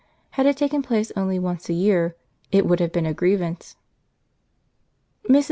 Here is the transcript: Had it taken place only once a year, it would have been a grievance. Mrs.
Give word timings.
Had 0.31 0.47
it 0.47 0.57
taken 0.57 0.81
place 0.81 1.11
only 1.15 1.37
once 1.37 1.69
a 1.69 1.73
year, 1.73 2.15
it 2.51 2.65
would 2.65 2.79
have 2.79 2.91
been 2.91 3.05
a 3.05 3.13
grievance. 3.13 3.75
Mrs. 5.29 5.39